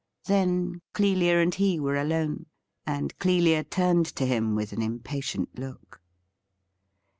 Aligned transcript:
Then 0.25 0.81
Clelia 0.93 1.37
and 1.43 1.53
he 1.53 1.79
were 1.79 1.95
alone, 1.95 2.47
and 2.87 3.15
Clelia 3.19 3.63
turned 3.63 4.07
to 4.15 4.25
him 4.25 4.55
with 4.55 4.73
an 4.73 4.81
impatient 4.81 5.59
look. 5.59 6.01